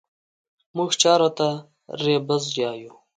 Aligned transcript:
مونږ 0.75 0.91
جارو 1.01 1.29
ته 1.37 1.47
رېبز 2.03 2.43
يايو 2.61 2.93